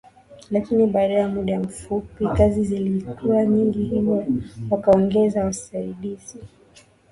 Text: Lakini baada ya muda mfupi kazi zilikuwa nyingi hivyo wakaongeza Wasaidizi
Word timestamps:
Lakini 0.51 0.87
baada 0.87 1.13
ya 1.13 1.27
muda 1.27 1.59
mfupi 1.59 2.27
kazi 2.27 2.63
zilikuwa 2.65 3.45
nyingi 3.45 3.83
hivyo 3.83 4.27
wakaongeza 4.69 5.45
Wasaidizi 5.45 6.41